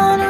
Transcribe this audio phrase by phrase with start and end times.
[0.00, 0.29] on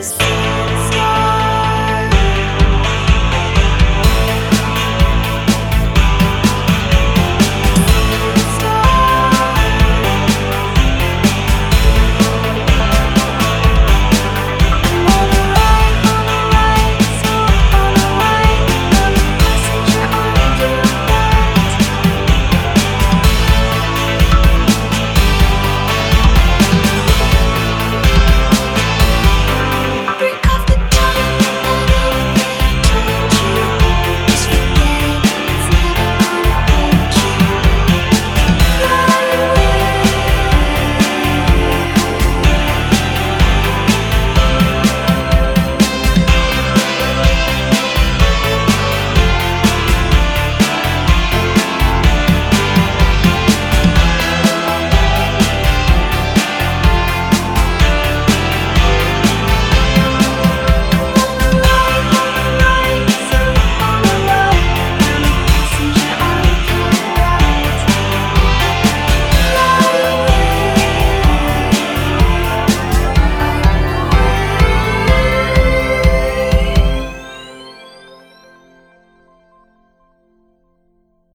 [0.00, 0.39] is.